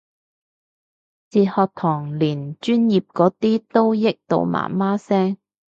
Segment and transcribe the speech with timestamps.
[1.29, 5.37] 哲學堂連專業嗰啲都譯到媽媽聲